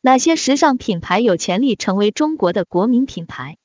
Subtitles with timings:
[0.00, 3.56] 哪些时尚品牌有潜力成为中国的国民品牌？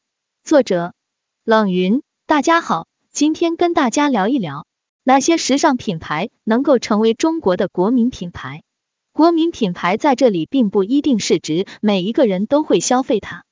[0.43, 0.95] 作者
[1.43, 2.01] 冷云。
[2.25, 4.65] 大家好，今天跟大家聊一聊
[5.03, 8.63] 哪些时尚品牌能够成为中国的国民品牌。
[9.11, 13.43] 国民品牌在这里并不一定是指每一个人都会消费它，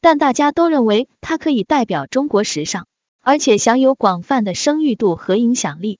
[0.00, 2.86] 但大家都认为它可以代表中国时尚，
[3.20, 5.98] 而且享有广泛的声誉度和影响力。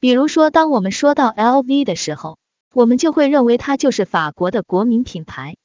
[0.00, 2.38] 比如说，当我们说到 LV 的时候，
[2.74, 5.56] 我们就会认为它就是法国的国民品牌。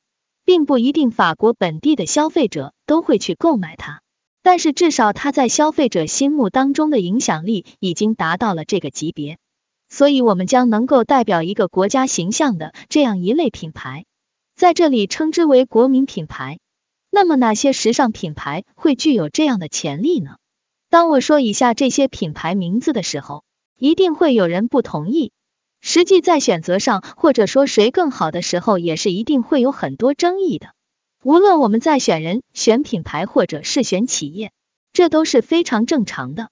[0.46, 4.02] 并不一定法国本地的消费者都会去购买它，
[4.44, 9.38] 但是至少它在消费者心目当中的影响力已经达到了这个级别，
[9.90, 14.06] 所以我们将能够代表一个国家形象的这样一类品牌，
[14.56, 16.60] 在这里称之为国民品牌。
[17.10, 20.38] 那么哪些时尚品牌会具有这样的潜力呢？
[20.90, 23.44] 当我说以下这些品牌名字的时候，
[23.78, 25.32] 一定会有人不同意。
[25.82, 30.74] 实际在选择上，或者说谁更好的时候，也是一定会有很多争议的。
[31.24, 34.52] 无论我们在选人、选品牌，或者是选企业，
[34.94, 36.50] 这都是非常正常的。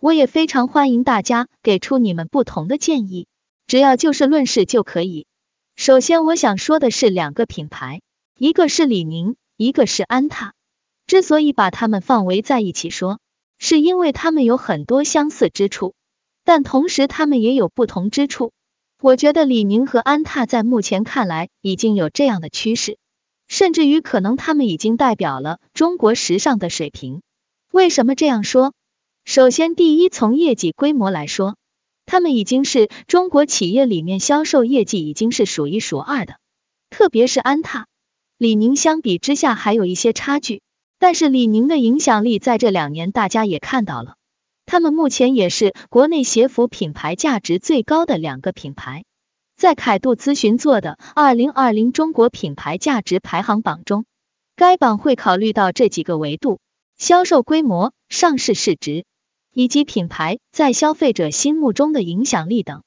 [0.00, 3.28] 我也非常欢迎大家给出你们不同的建议，
[3.68, 5.26] 只要就事论事就可以。
[5.76, 8.00] 首先，我想说的是两个品牌，
[8.36, 10.54] 一个是李宁，一个是安踏。
[11.06, 13.20] 之所以把它们放围在一起说，
[13.58, 15.94] 是因为它们有很多相似之处，
[16.44, 18.52] 但同时它们也有不同之处。
[19.02, 22.98] 我觉得李宁和安踏在目前看来已经有这样的趋势，
[23.48, 27.20] 甚至于可能他们已经代表了中国时尚的水平。
[27.72, 28.74] 为什么这样说？
[29.24, 31.56] 首先，第一，从业绩规模来说，
[32.06, 36.36] 他们已经是中国企业里面销售业绩已经是数一数二的。
[36.88, 37.88] 特别是安踏，
[38.38, 40.62] 李宁相比之下还有一些差距，
[41.00, 44.14] 但是李宁的影响力在这两年大家也看到了。
[44.72, 49.04] 他们目前也是国内鞋服品牌价值最高的两个品牌，
[49.54, 54.06] 在凯度咨询做的二零二零中国品牌价值排行榜中，
[54.56, 56.58] 该榜会考虑到这几个维度：
[56.96, 59.04] 销售规模、上市市值
[59.52, 62.82] 以及品牌在消费者心目中的影响力等。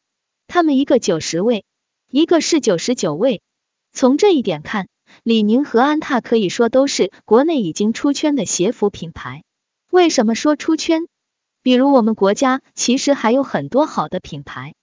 [0.48, 1.66] 他们一个九十位，
[2.10, 3.44] 一个是九十九位。
[3.94, 4.88] 从这一点看，
[5.22, 9.44] 李宁和安踏可以说都是国内已经出圈的鞋服品牌。
[9.92, 11.06] 为什么说出圈？
[11.66, 14.76] 比如我们国家其实还有很多好的品牌，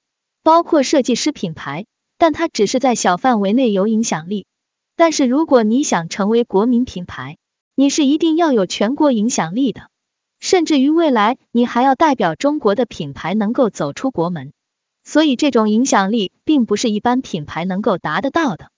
[0.42, 1.86] 包括设计师品牌，
[2.18, 4.46] 但它只是在小范围内有影响力。
[4.96, 7.36] 但是如果你想成为国民品牌，
[7.76, 9.90] 你是一定要有全国影响力的，
[10.40, 14.52] 甚至于未来你还要代表中国的品牌能够走出国门。
[15.04, 18.72] 所以这种影响力并不是一般品牌能够达得到的。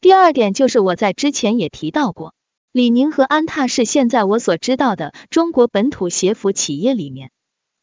[0.00, 2.32] 第二点就是我在之前也提到过，
[2.72, 7.30] 李宁和安踏是现在我所知道的中国本土鞋服企业里面。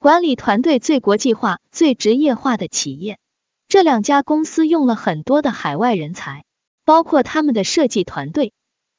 [0.08, 3.20] 管理团队最国际化、最职业化的企业，
[3.68, 6.46] 这两家公司用了很多的海外人才，
[6.86, 8.54] 包括他们的设计团队，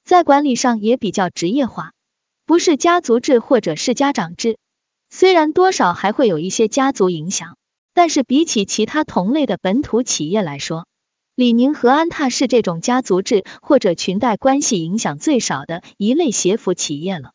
[0.05, 1.93] 在管理上也比较职业化，
[2.45, 4.59] 不是家族制或者是家长制。
[5.09, 7.57] 虽然多少还会有一些家族影响，
[7.95, 10.87] 但是比起其他同类的本土企业来说，
[11.35, 17.31] 李宁和安踏是这种家族制或者裙带关系影响最少的一类鞋服企业了。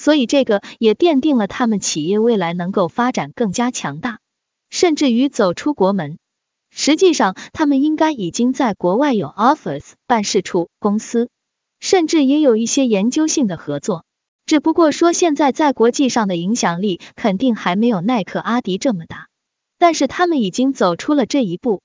[0.00, 4.20] 所以这个也奠定了他们企业未来能够发展更加强大，
[4.70, 6.16] 甚至于走出国门。
[6.70, 11.28] 实际上，他们应该已经在国外有 office 办事处、公司，
[11.80, 14.06] 甚至也有一些研究性的合作。
[14.46, 19.28] 只不过说现在在国际上的影响力肯定还没有耐克、阿迪这么大，
[19.78, 21.82] 但是他们已经走出了这一步。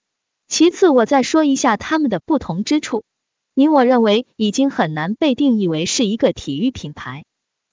[0.48, 3.04] 其次，我再说一下他们的不同之处。
[3.54, 7.26] 你我认为已经很难被定义为是一个体育品牌。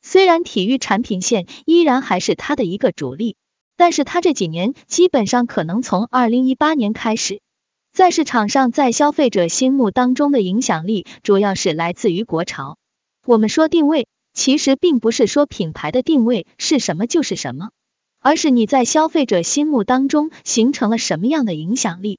[0.02, 3.36] 虽然体育产品线依然还是它的一个主力，
[3.76, 7.40] 但是它这几年基本上可能从二零一八年开始，
[7.92, 12.78] 在市场上在消费者心目当中的影响力主要是来自于国潮。
[13.24, 17.70] 我们说定位，其实并不是说品牌的定位是什么就是什么，
[18.18, 22.18] 而是你在消费者心目当中形成了什么样的影响力，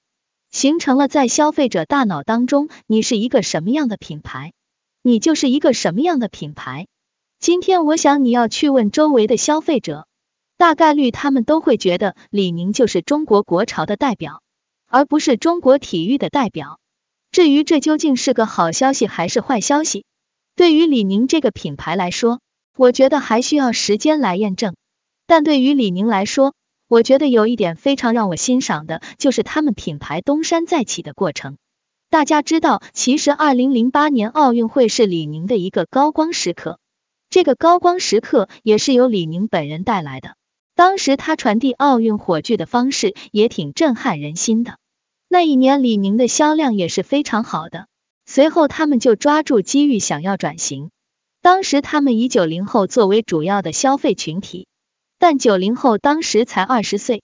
[0.51, 4.53] 形成了在消费者大脑当中你是一个什么样的品牌，
[5.01, 6.88] 你就是一个什么样的品牌。
[7.44, 10.07] 今天我想你要去问周围的消费者，
[10.57, 14.42] 大概率他们都会觉得李宁就是中国国潮的代表，
[14.88, 16.80] 而不是中国体育的代表。
[17.34, 20.06] 至于这究竟是个好消息还是坏消息，
[20.56, 22.40] 对于李宁这个品牌来说，
[22.78, 24.74] 我觉得还需要时间来验证。
[25.28, 26.54] 但对于李宁来说，
[26.88, 31.57] 我觉得有一点非常让我欣赏的，就是他们品牌东山再起的过程。
[32.10, 36.80] 大家知道，其实二零零八年奥运会是李宁的一个高光时刻。
[37.33, 40.35] 这个高光时刻也是由李宁本人带来的。
[40.75, 44.77] 当时他传递奥运火炬的方式也挺震撼人心的。
[45.30, 47.88] 那一年李宁的销量也是非常好的，
[48.27, 50.91] 随后他们就抓住机遇想要转型。
[51.41, 54.68] 当时他们以九零后作为主要的消费群体，
[55.18, 57.24] 但九零后当时才二十岁，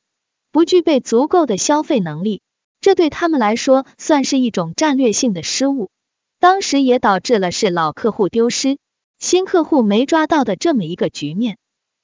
[0.52, 2.42] 不具备足够的消费能力，
[2.82, 5.92] 这对他们来说算是一种战略性的失误。
[6.40, 8.80] 当时也导致了是老客户丢失，
[9.20, 11.58] 新客户没抓到的这么一个局面。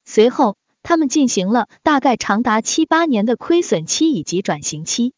[0.04, 5.14] 随后，他们进行了大概长达七八年的亏损期以及转型期，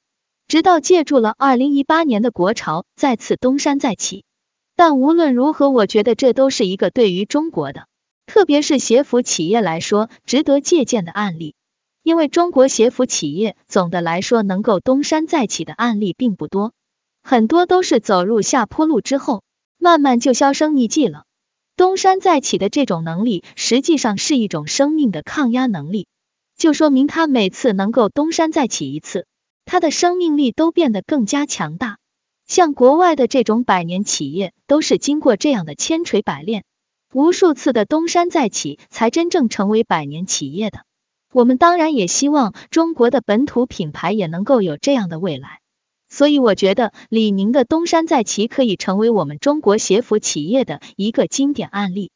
[0.47, 4.23] 直到借助了二零一八年的国潮再次东山再起。
[4.75, 7.87] 但无论如何，我觉得这都是一个对于中国的，
[8.27, 11.55] 特别是鞋服企业来说值得借鉴的案例。
[12.03, 16.71] 因为中国鞋服企业总的来说能够东山再起的案例并不多。
[17.21, 19.43] 很多都是走入下坡路之后，
[19.77, 21.25] 慢慢就销声匿迹了。
[21.77, 26.07] 东山再起的这种能力，实际上是一种生命的抗压能力，
[26.57, 29.27] 就说明他每次能够东山再起一次，
[29.63, 31.99] 他的生命力都变得更加强大。
[32.47, 36.63] 像国外的这种百年企业，都是经过这样的千锤百炼，
[37.13, 40.79] 无数次的东山再起，才真正成为百年企业的。
[41.31, 45.59] 我们当然也希望中国的本土品牌也能够有这样的未来。
[46.17, 52.09] 所以我觉得李宁的东山再起可以成为我们中国鞋服企业的一个经典案例。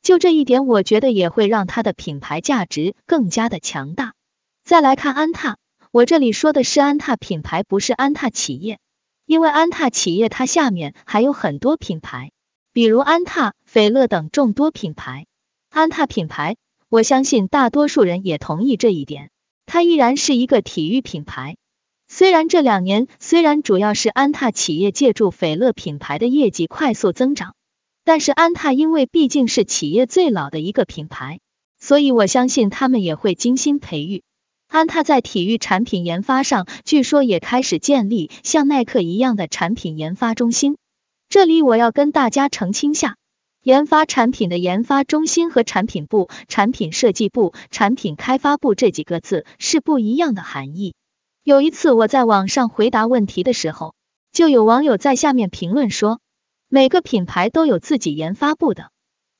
[0.00, 4.14] 就这一点，我觉得也会让它的品牌价值更加的强大。
[4.62, 5.56] 再来看安踏，
[5.90, 8.78] 我这里说的是安踏品牌，不是安踏企业，
[9.26, 12.30] 因为安踏企业它下面还有很多品牌，
[12.72, 15.26] 比如安踏、斐乐等众多品牌。
[15.68, 16.54] 安踏品牌，
[16.88, 19.32] 我相信大多数人也同意这一点，
[19.66, 21.56] 它依然是一个体育品牌。
[22.10, 27.54] 虽然这两年虽然主要是安踏企业借助斐乐品牌的业绩快速增长，
[28.02, 31.38] 但是安踏因为毕竟是企业最老的一个品牌，
[31.78, 34.22] 所以我相信他们也会精心培育。
[34.68, 40.76] 安踏在体育产品研发上，据说也开始建立像耐克一样的产品研发中心。
[41.28, 43.16] 这里我要跟大家澄清下，
[43.62, 50.94] 研发产品的研发中心和产品部、产品设计部、产品开发部这几个字是不一样的含义。
[51.48, 53.94] 有一次我在网上回答问题的时候，
[54.32, 56.20] 就有网友在下面评论说，
[56.68, 58.90] 每个品牌都有自己研发部的。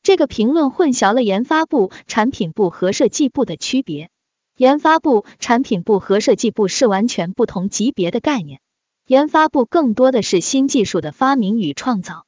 [0.02, 4.08] 这个评论混淆了研发部、产品部和设计部的区别。
[4.56, 8.60] 研发部、产品部和设计部是完全不同级别的概念。
[9.06, 12.24] 研发部更多的是新技术的发明与创造，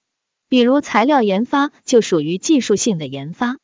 [0.51, 3.57] 比如材料研发就属于技术性的研发，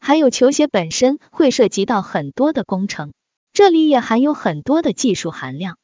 [0.00, 3.12] 还有球鞋本身会涉及到很多的工程。
[3.52, 5.76] 这里也含有很多的技术含量，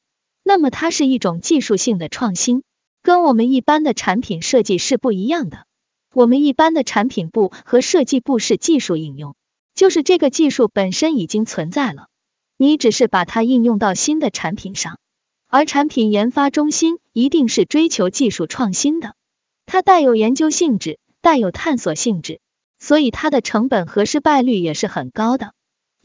[0.43, 2.63] 那么它是一种技术性的创新，
[3.03, 5.67] 跟我们一般的产品设计是不一样的。
[6.15, 9.35] 我们一般的产品部和设计部是技术应用，
[9.75, 12.07] 就是这个技术本身已经存在了，
[12.57, 14.99] 你只是把它应用到新的产品上。
[15.49, 19.15] 而产品研发中心一定是追求技术创新的，
[19.67, 22.41] 它带有研究性质，带有探索性质，
[22.79, 25.53] 所以它的成本和失败率也是很高的。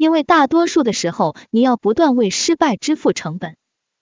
[0.01, 3.55] 因为大多数的时候，你要不断为失败支付成本，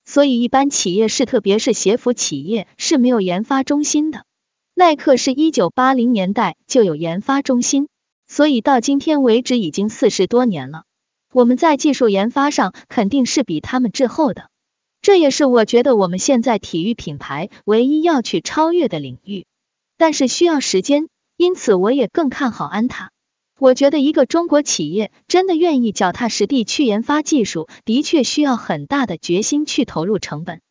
[0.06, 4.24] 所以一般企业是，特别是鞋服企业是没有研发中心的。
[4.74, 7.90] 耐克是一九八零年代就有研发中心，
[8.30, 10.84] 所以到今天为止已经四十多年了。
[11.34, 14.50] 我们在技术研发上肯定是比他们滞后的，
[15.02, 19.46] 这也是我觉得我们现在体育品牌唯一要去超越的领域，
[19.98, 23.12] 但是需要时间，因此我也更看好安踏。
[23.60, 30.62] 我觉得一个中国企业真的愿意脚踏实地去研发技术，的确需要很大的决心去投入成本。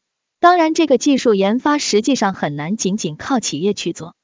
[0.40, 4.14] 当然，这个技术研发实际上很难仅仅靠企业去做，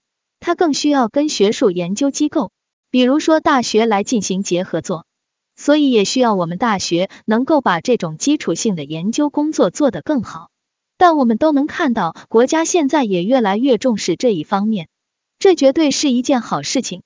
[0.41, 2.53] 它更需要跟学术研究机构，
[2.91, 5.05] 比如说大学来进行结合作。
[5.57, 10.49] 所以也需要我们大学能够把这种基础性的研究工作做得更好。
[10.97, 14.89] 但我们都能看到，国家现在也越来越重视这一方面，
[15.39, 17.03] 这绝对是一件好事情。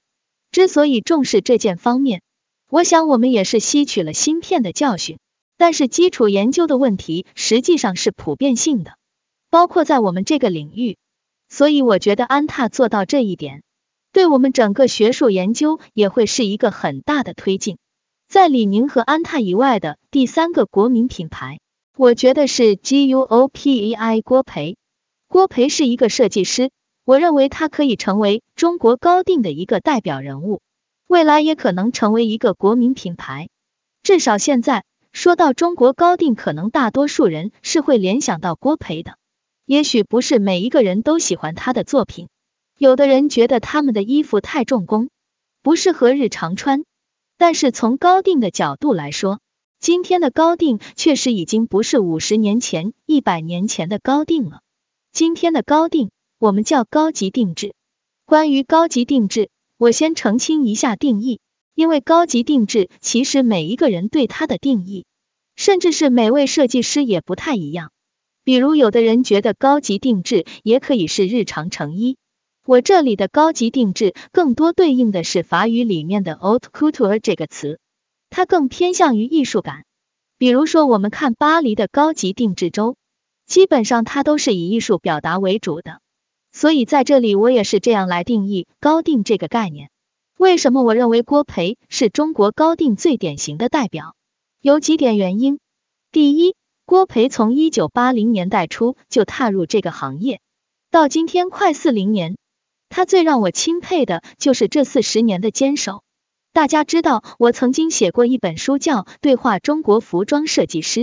[0.51, 2.23] 之所以重视这件方面，
[2.71, 5.19] 我想我们也是吸取了芯片的教训。
[5.61, 8.93] 但是基础研究的问题实际上是普遍性的，
[9.51, 10.97] 包括在我们这个领域。
[11.49, 13.63] 所以我觉得安踏做到这一点，
[14.13, 17.79] 对我们整个学术研究也会是一个很大的推进。
[18.29, 21.59] 在李宁和安踏以外的第三个国民品牌，
[21.97, 24.77] 我觉得是 GUOPEI 郭培。
[25.27, 26.71] 郭培是一个设计师。
[27.09, 30.61] 我认为他可以成为中国高定的一个代表人物，
[31.07, 33.49] 未来也可能成为一个国民品牌。
[34.03, 39.17] 至少现在说到中国高定，可能大多数人是会联想到郭培的。
[39.65, 42.29] 也许不是每一个人都喜欢他的作品，
[42.77, 45.09] 有的人觉得他们的衣服太重工，
[45.63, 46.85] 不适合日常穿。
[47.39, 49.41] 但是从高定的角度来说，
[49.81, 54.61] 今天的高定确实已经不是五十年前、一百年前的高定了。
[55.11, 56.11] 今天的高定。
[56.39, 57.75] 我们叫高级定制。
[58.25, 61.41] 关于高级定制，我先澄清一下定义，
[61.75, 65.05] 因为高级定制其实每一个人对它的定义，
[65.57, 67.91] 甚至是每位设计师也不太一样。
[68.45, 72.17] 比如，有的人觉得高级定制也可以是日常成衣。
[72.65, 77.81] 我这里的高级定制更多对应的是法语里面的 haute couture 这个词，
[78.31, 79.85] 它更偏向于艺术感。
[80.37, 82.97] 比如说，我们看巴黎的高级定制周，
[83.47, 86.01] 基本上它都是以艺术表达为主的。
[86.59, 89.91] 所以在这里我也是这样来定义高定这个概念。
[90.37, 94.17] 为什么我认为郭培是中国高定最典型的代表？
[94.61, 95.61] 有几点原因。
[96.11, 100.41] 第一，郭培从一九八零年代初就踏入这个行业，
[100.91, 102.37] 到今天快四零年，
[102.89, 106.03] 他最让我钦佩的就是这四十年的坚守。
[106.53, 111.03] 大家知道，我曾经写过一本书叫《对话中国服装设计师》，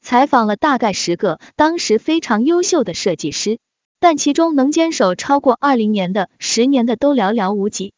[0.00, 3.60] 采访了大概十个当时非常优秀的设计师，
[4.00, 7.92] 但其中能坚守超过二零年的、十年的都寥寥无几。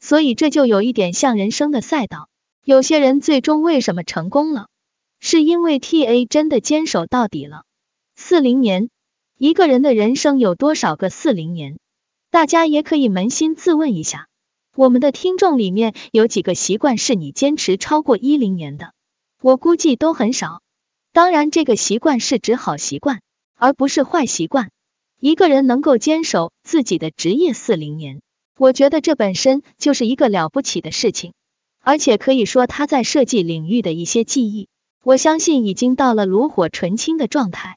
[0.00, 2.28] 所以这就有一点像人生的赛道，
[2.64, 4.66] 有些人最终为什么成功了？
[5.20, 7.64] 是因为 T A 真的坚守到底了。
[8.16, 8.90] 四零年，
[9.38, 11.78] 一个人的人生有多少个四零年？
[12.30, 14.28] 大家也可以扪心自问一下。
[14.76, 18.92] 我们的听众里面有几个习惯是你坚持超过一零年的？
[19.40, 20.60] 我估计都很少。
[21.12, 23.22] 当然，这个习惯是指好习惯，
[23.54, 24.70] 而不是坏习惯。
[25.20, 28.20] 一个人能够坚守自己的职业四零年，
[28.58, 31.32] 我觉得这本身就是一个了不起的事情，
[31.80, 34.68] 而且可以说他在设计领域的一些技艺。
[35.02, 37.76] 我相信已经到了炉火纯青的状态，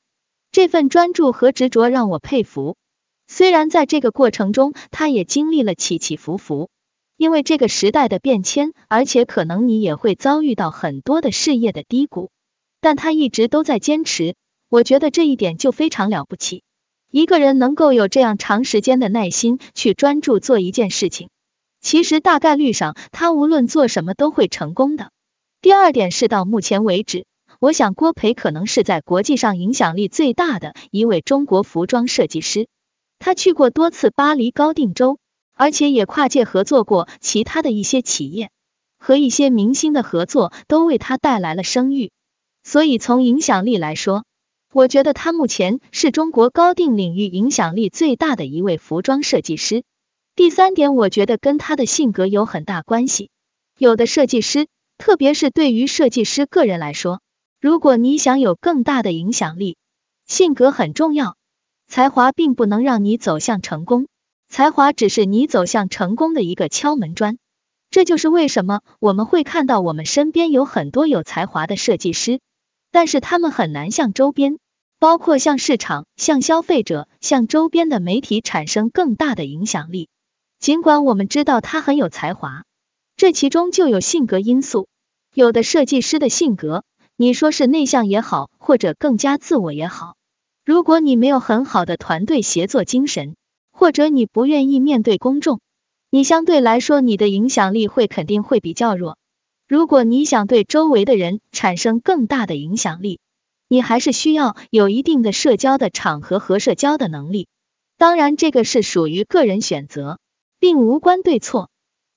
[0.52, 2.78] 这份专注和执着让我佩服。
[3.28, 6.70] 虽然在这个过程中，他也经历了起起伏伏，
[7.18, 12.30] 因为这个时代的变迁，而且可能你也会遭遇到很多的事业的低谷，
[12.80, 14.36] 但他一直都在坚持，
[14.70, 16.64] 我觉得这一点就非常了不起。
[17.12, 21.30] 一个人能够有这样长时间的耐心去专注做一件事情，
[21.82, 25.12] 其实大概率上他无论做什么都会成功的。
[25.62, 27.26] 第二点是，到目前为止，
[27.60, 32.68] 我想郭培可能是在国际上影响力最大的一位中国服装设计师。
[33.20, 35.18] 他去过多次巴黎高定周，
[35.56, 38.52] 而且也跨界合作过其他的一些企业，
[39.00, 42.12] 和一些明星的合作都为他带来了声誉。
[42.64, 44.26] 所以从影响力来说，
[44.78, 49.84] 我觉得他目前是中国高定领域影响力最大的一位服装设计师。
[50.36, 53.32] 第三点，我觉得跟他的性格有很大关系。
[53.80, 54.68] 有的设计师。
[55.00, 57.22] 特别是对于设计师个人来说，
[57.60, 59.78] 如果你想有更大的影响力，
[60.28, 61.38] 性格很重要。
[61.88, 64.08] 才华并不能让你走向成功，
[64.48, 67.38] 才华只是你走向成功的一个敲门砖。
[67.90, 72.40] 这就是为什么我们会看到我们身边有很多有才华的设计师，
[72.92, 74.58] 但是他们很难向周边，
[75.00, 80.10] 包括向市场、向消费者、向周边的媒体产生更大的影响力。
[80.60, 82.64] 尽管我们知道他很有才华。
[83.16, 84.88] 这其中就有性格因素，
[85.34, 86.84] 有的设计师的性格，
[87.16, 90.16] 你说是内向也好，或者更加自我也好，
[90.64, 93.36] 如果你没有很好的团队协作精神，
[93.72, 95.60] 或者你不愿意面对公众，
[96.12, 99.18] 你相对来说你的影响力会肯定会比较弱。
[99.68, 103.20] 如果你想对周围的人产生更大的影响力，
[103.68, 107.48] 你还是需要有一定的社交的场合和社交的能力。
[107.98, 110.20] 当然，这个是属于个人选择，
[110.60, 111.70] 并无关对错。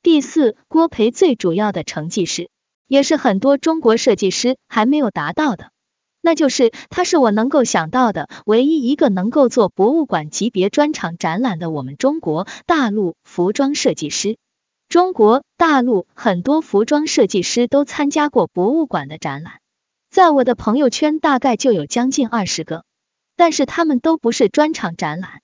[0.02, 2.50] 第四，郭培最主要的成绩是，
[2.86, 5.72] 也是很多中国设计师还没有达到的，
[6.22, 14.36] 那就是他是我能够想到的唯一一个能够做博物馆级别专场展览的我们中国大陆服装设计师。
[14.88, 19.60] 中国大陆很多服装设计师都参加过博物馆的展览，
[20.10, 22.84] 在我的朋友圈大概就有将近二十个，
[23.36, 25.40] 但是他们都不是专场展览。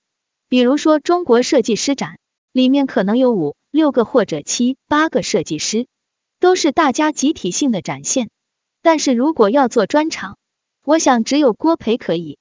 [0.49, 2.19] 比如说中国设计师展，
[2.51, 3.55] 里面可能有五。
[3.69, 5.87] 六个或者七八个设计师，
[6.39, 8.29] 都是大家集体性的展现。
[8.81, 10.37] 但是如果要做专场，
[10.83, 12.39] 我想只有郭培可以。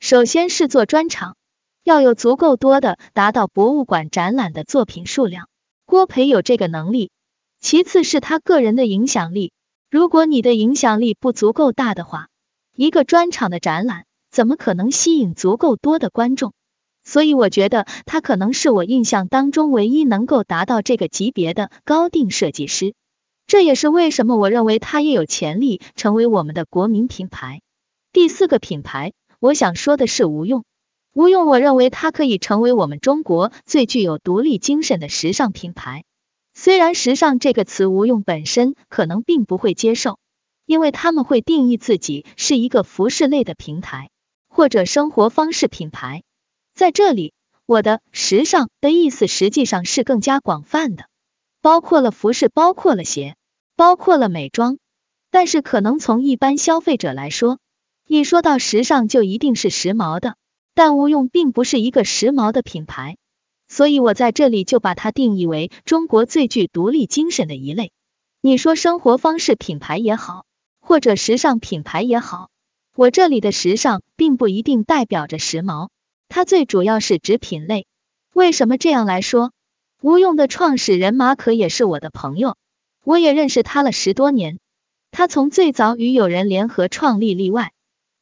[0.00, 1.36] 首先是做专场，
[1.84, 5.48] 要有足够多的达到博物馆展览的作品数量，
[5.84, 7.10] 郭培有这个能力。
[7.60, 9.52] 其次是他个人的影响力，
[9.90, 12.28] 如果你的影响力不足够大的话，
[12.76, 16.52] 一个专场的展览怎么可能吸引足够多的观众？
[17.04, 22.92] 所以我觉得他可能是我印象当中唯一能够达到这个级别的高定设计师，
[23.46, 27.62] 这也是为什么我认为他也有潜力成为我们的国民品牌。
[28.12, 30.64] 第四个品牌，我想说的是无用。
[31.14, 36.04] 无用，我认为它可以成为我们中国最具有独立精神的时尚品牌。
[36.60, 40.18] 虽然“时尚”这个词无用本身可能并不会接受，
[40.66, 44.10] 因为他们会定义自己是一个服饰类的平台
[44.48, 46.24] 或者生活方式品牌。
[46.74, 47.32] 在这里，
[47.64, 51.04] 我的时尚的意思实际上是更加广泛的，
[51.62, 53.36] 包括了服饰，包括了鞋，
[53.76, 54.78] 包括了美妆。
[55.30, 57.60] 但是可能从一般消费者来说，
[58.04, 60.34] 一说到时尚就一定是时髦的，
[60.74, 63.16] 但无用并不是一个时髦的品牌，
[63.68, 67.92] 所以我在这里就把它定义为中国最具独立精神的一类。
[68.40, 70.46] 你说生活方式品牌也好，
[70.80, 72.50] 或者时尚品牌也好，
[72.96, 75.88] 我这里的时尚并不一定代表着时髦。
[76.28, 77.86] 它最主要是指品类。
[78.32, 79.52] 为什么这样来说？
[80.00, 82.56] 无用的创始人马可也是我的朋友，
[83.02, 84.60] 我也认识他了十多年。
[85.10, 87.72] 他从最早与友人联合创立例外，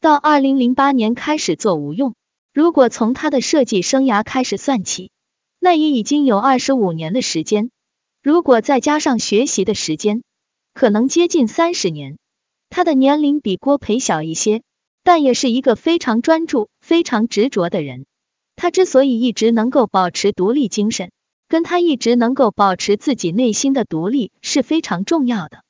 [0.01, 2.15] 到二零零八年开始做无用，
[2.55, 5.11] 如果从他的设计生涯开始算起，
[5.61, 7.71] 那也已经有二十五年的时间。
[8.23, 10.23] 如果再加上学习的时间，
[10.75, 12.19] 可能接近三十年。
[12.71, 14.63] 他的年龄比郭培小一些。
[15.07, 18.07] 但也是一个非常专注、非常执着的人。
[18.57, 21.13] 他之所以一直能够保持独立精神，
[21.47, 25.63] 跟他一直能够保持自己内心的独立是非常重要的。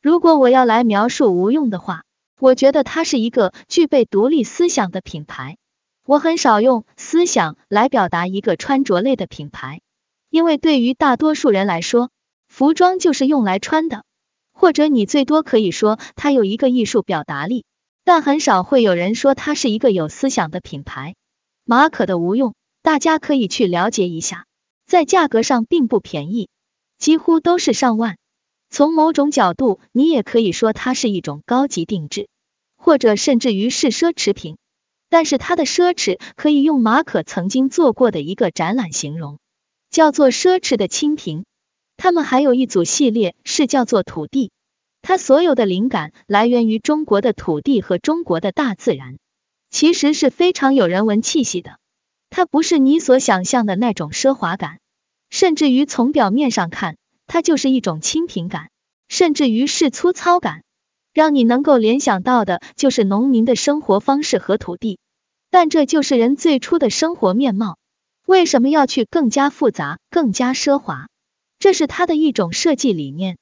[0.00, 2.04] 如果我要来描述无用的话，
[2.38, 5.56] 我觉得他是一个具备独立思想的品牌。
[6.06, 9.80] 我很少用思想来表达一个穿着类的品牌，
[10.28, 12.10] 因为对于大多数人来说，
[12.46, 14.04] 服装就是用来穿的，
[14.52, 17.64] 或者你最多可以说它有一个艺术表达力。
[18.04, 21.14] 但很少会有人说它是一个有思想的品牌。
[21.64, 24.44] 马可的无用，大家可以去了解一下，
[24.84, 26.50] 在价格上并不便宜，
[26.98, 28.18] 几乎都是上万。
[28.68, 32.28] 从某种角度，你也可以说它是一种高级定制，
[32.76, 34.58] 或者甚至于是奢侈品。
[35.14, 39.38] 但是它的奢侈可以用马可曾经做过的一个展览形容，
[39.88, 41.44] 叫做奢侈的清贫。
[41.96, 44.50] 他们还有一组系列是叫做土地。
[45.02, 49.18] 他所有的灵感来源于中国的土地和中国的大自然，
[49.70, 51.78] 其实是非常有人文气息的。
[52.28, 54.80] 它不是你所想象的那种奢华感，
[55.30, 56.96] 甚至于从表面上看，
[57.28, 58.70] 它就是一种清贫感，
[59.06, 60.64] 甚至于是粗糙感，
[61.12, 64.98] 让你能够联想到的就是农民的生活方式和土地。
[65.54, 67.78] 但这就是人最初的生活面貌。
[68.26, 71.06] 为什么要去更加复杂、更加奢华？
[71.60, 73.38] 这是他的一种设计理念。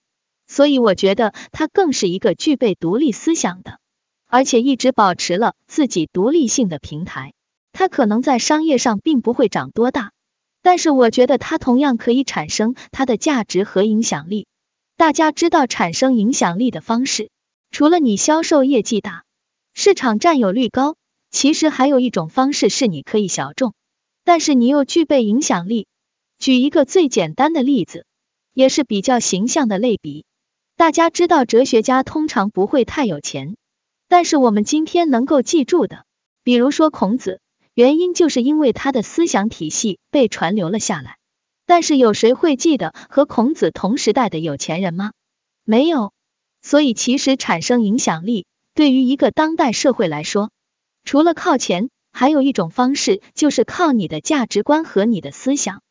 [0.47, 3.79] 所以我觉得它更是一个具备独立思想的，
[4.27, 7.33] 而且一直保持了自己独立性的平台。
[7.73, 10.13] 它可能在商业上并不会长多大，
[10.61, 14.47] 但是我觉得它同样可以产生它的价值和影响力。
[14.99, 17.31] 大家知道产生影响力的方式，
[17.71, 19.25] 除了你销售业绩大、
[19.73, 20.97] 市场占有率高，
[21.33, 23.73] 其实还有一种方式是你可以小众，
[24.23, 25.89] 但是你又具备影响力。
[26.39, 28.05] 举一个最简单的例子，
[28.53, 30.27] 也是比较形象的类比。
[30.77, 33.57] 大家知道，哲学家通常不会太有钱，
[34.09, 36.05] 但是我们今天能够记住的，
[36.45, 37.41] 比如说孔子，
[37.73, 41.17] 原因就是因为他的思想体系被传流了下来。
[41.65, 45.13] 但是有谁会记得和孔子同时代的有钱人吗？
[45.65, 46.13] 没有。
[46.61, 50.51] 所以其实产生影响力，对于一个当代社会来说，
[51.05, 55.83] 除了靠钱，还有一种方式，就是靠你的价值观和你的思想。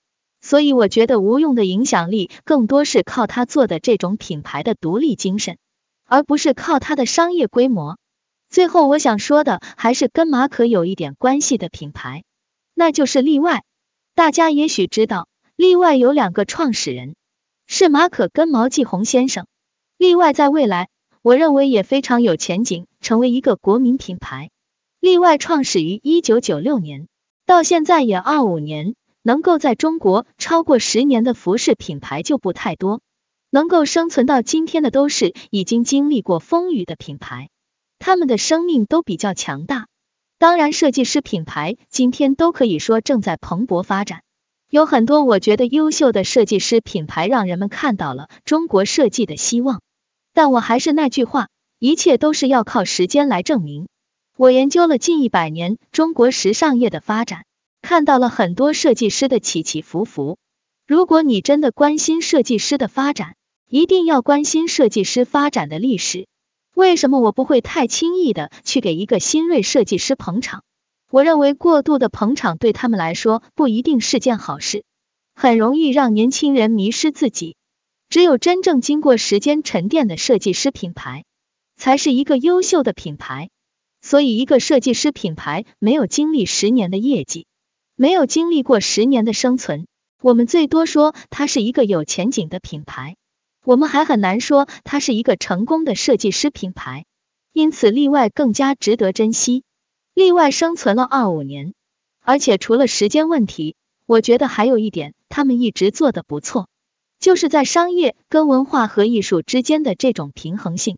[0.42, 5.58] 所以我觉得无用的影响力更多是靠他做的这种品牌的独立精神，
[6.06, 8.00] 而不是靠他的商业规模。
[8.50, 12.24] 最后我想说的还是跟马可有一点关系的品牌，
[12.74, 13.64] 那就是例外。
[14.16, 17.16] 大家也许知道，例外有两个创始人，
[17.68, 19.46] 是马可跟毛继红先生。
[19.98, 20.90] 例外在未来，
[21.22, 24.50] 我认为也非常有前景，成为一个国民品牌。
[25.02, 27.08] 例外创始于一九九六年，
[27.48, 28.94] 到现在也二五年。
[29.24, 33.02] 能够在中国超过十年的服饰品牌就不太多，
[33.52, 37.50] 能够生存到今天的都是已经经历过风雨的品牌，
[38.00, 39.86] 他们的生命都比较强大。
[40.40, 44.24] 当然，设计师品牌今天都可以说正在蓬勃发展，
[44.72, 49.82] 有很多我觉得优秀的设计师品牌，让人们看到了中国设计的希望。
[50.34, 53.88] 但我还是那句话，一切都是要靠时间来证明。
[54.42, 57.46] 我研究了近一百年中国时尚业的发展。
[57.84, 60.40] 看到了很多设计师的起起伏伏。
[60.88, 63.36] 如果你真的关心设计师的发展，
[63.70, 66.26] 一定要关心设计师发展的历史。
[66.74, 70.64] 为什么我不会太轻易的去给一个新锐设计师捧场？
[71.12, 74.84] 我认为过度的捧场对他们来说不一定是件好事，
[75.36, 77.58] 很容易让年轻人迷失自己。
[78.10, 81.26] 只有真正经过时间沉淀的设计师品牌，
[81.78, 83.52] 才是一个优秀的品牌。
[84.02, 87.46] 所以，一个设计师品牌没有经历十年的业绩。
[87.96, 89.86] 没有经历过十年的生存，
[90.22, 93.16] 我们最多说它是一个有前景的品牌，
[93.64, 97.06] 我们还很难说它是一个成功的设计师品牌。
[97.54, 99.64] 因此，例外更加值得珍惜。
[100.14, 101.74] 例外生存了二五年，
[102.22, 103.76] 而且除了时间问题，
[104.08, 106.70] 我觉得还有一点，他们一直做的不错，
[107.20, 110.98] 就是在商业跟文化和艺术之间的这种平衡性。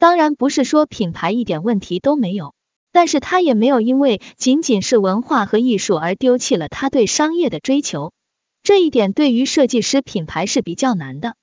[0.00, 2.54] 当然不是说品牌一点问题都没有，
[2.90, 8.14] 但是他也没有因为仅仅是文化和艺术而丢弃了他对商业的追求。
[8.62, 11.34] 这一点对于设计师品牌是比较难的。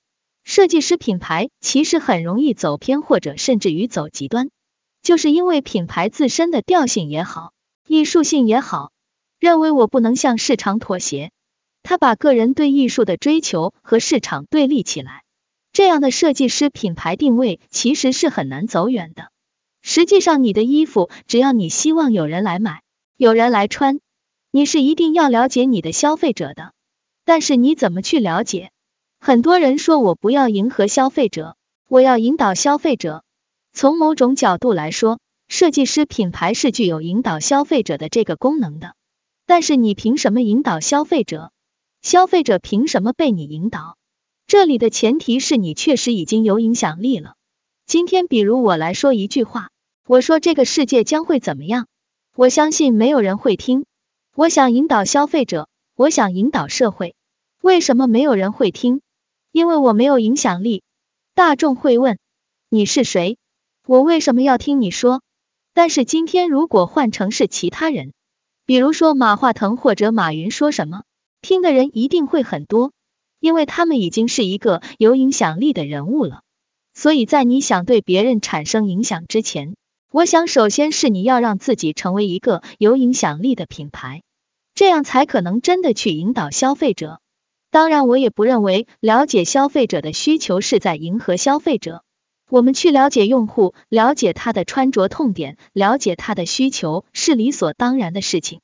[0.42, 4.50] 设计师品牌其实很容易走偏或者甚至于走极端，
[5.02, 7.52] 就是因为品牌自身的调性也好，
[7.86, 8.90] 艺术性也好，
[9.38, 11.30] 认为我不能向市场妥协，
[11.84, 15.22] 他把个人对艺术的追求和市场对立起来。
[15.78, 19.30] 这样的设计师品牌定位其实是很难走远的。
[19.80, 22.82] 实际上，你的衣服只要你希望有人来买，
[23.16, 24.00] 有人来穿，
[24.50, 26.72] 你是一定要了解你的消费者的。
[27.24, 28.72] 但是你怎么去了解？
[29.20, 33.22] 很多人说我不要迎合消费者，我要引导消费者。
[33.72, 38.96] 从某种角度来说，设计师品牌是具有引导消费者的这个功能的。
[39.46, 41.52] 但是你凭什么引导消费者？
[42.02, 43.96] 消费者凭什么被你引导？
[44.48, 47.34] 这里的前提是你确实已经有影响力了。
[47.84, 49.68] 今天，比如我来说一句话，
[50.06, 51.86] 我说这个世界将会怎么样，
[52.34, 53.84] 我相信没有人会听。
[54.34, 57.14] 我想引导消费者，我想引导社会，
[57.60, 59.02] 为什么没有人会听？
[59.52, 60.82] 因为我没有影响力。
[61.34, 62.18] 大众会问
[62.70, 63.36] 你是谁？
[63.86, 65.20] 我为什么要听你说？
[65.74, 68.14] 但是今天如果换成是其他人，
[68.64, 71.02] 比如说马化腾或者马云说什么，
[71.42, 72.92] 听的人一定会很多。
[73.40, 76.42] 因为他们已经是一个有影响力的人物了，
[76.94, 79.74] 所以在你想对别人产生影响之前，
[80.10, 84.22] 我想首先是你要让自己成为一个有影响力的品牌，
[84.74, 87.20] 这样才可能真的去引导消费者。
[87.70, 92.02] 当然，我也不认为了解消费者的需求是在迎合消费者。
[92.50, 98.62] 我们去了解用户，了解他的穿着痛点，了解他的需求是理所当然的事情，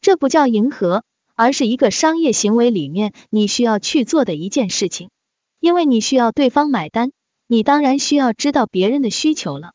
[0.00, 1.04] 这不叫迎合。
[1.36, 5.10] 而是一个商业行为里面你需要去做的一件事情，
[5.60, 7.12] 因为你需要对方买单，
[7.46, 9.72] 你当然需要知道别人的需求了。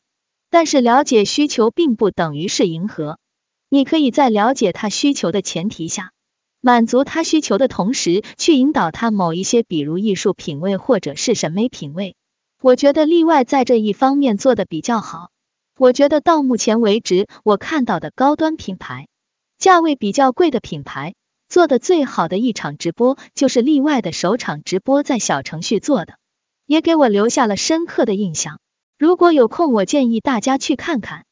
[0.50, 3.18] 但是了解需求并不等于是迎合，
[3.70, 6.12] 你可以在了解他需求的前提下，
[6.60, 12.16] 满足他需求的同时，去引导他某一些，比如艺术品味或者是审美品味。
[12.60, 15.30] 我觉得例外在这一方面做的比较好。
[15.78, 19.08] 我觉得到目前为止，我看到的高端品牌，
[19.58, 21.14] 价位比较贵的品牌。
[21.52, 26.14] 做的最好的一场直播就是例外的首场直播，在小程序做的，
[26.64, 28.58] 也给我留下了深刻的印象。
[28.96, 31.26] 如果有空，我建议大家去看看。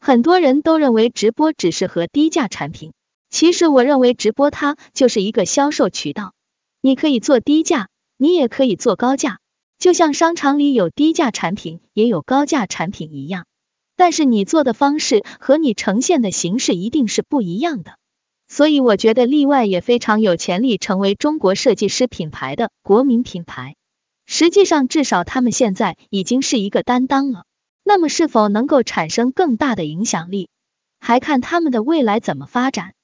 [0.00, 2.94] 很多人都认为直播只适合低价产品，
[3.28, 6.32] 其实我认为直播它就是一个销售渠道。
[6.80, 9.40] 你可以做低价，你也可以做高价，
[9.78, 13.44] 就像商场里有低价产品，也有高价产品一样。
[13.94, 17.98] 但是你做的方式和你呈现的形式一定是不一样的。
[18.48, 23.76] 所以我觉得例外也非常有潜力成为中国设计师品牌的国民品牌。
[24.24, 27.44] 实际上，至少他们现在已经是一个担当了。
[27.84, 30.48] 那么，是否能够产生更大的影响力，
[30.98, 32.95] 还看他们的未来怎么发展。